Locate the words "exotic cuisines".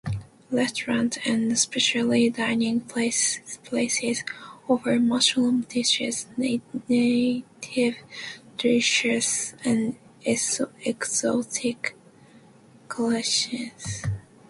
10.25-14.07